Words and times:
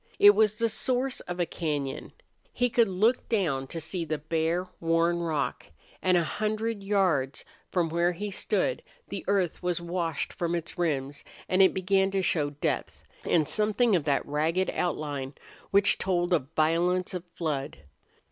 It 0.17 0.31
was 0.31 0.55
the 0.55 0.67
source 0.67 1.19
of 1.19 1.39
a 1.39 1.45
cañon. 1.45 2.11
He 2.51 2.71
could 2.71 2.87
look 2.87 3.29
down 3.29 3.67
to 3.67 3.79
see 3.79 4.03
the 4.03 4.17
bare, 4.17 4.65
worn 4.79 5.19
rock, 5.19 5.67
and 6.01 6.17
a 6.17 6.23
hundred 6.23 6.81
yards 6.81 7.45
from 7.69 7.87
where 7.89 8.11
he 8.13 8.31
stood 8.31 8.81
the 9.09 9.23
earth 9.27 9.61
was 9.61 9.79
washed 9.79 10.33
from 10.33 10.55
its 10.55 10.75
rims 10.75 11.23
and 11.47 11.61
it 11.61 11.71
began 11.75 12.09
to 12.09 12.23
show 12.23 12.49
depth 12.49 13.03
and 13.27 13.47
something 13.47 13.95
of 13.95 14.05
that 14.05 14.25
ragged 14.25 14.71
outline 14.71 15.35
which 15.69 15.99
told 15.99 16.33
of 16.33 16.49
violence 16.55 17.13
of 17.13 17.23
flood. 17.35 17.83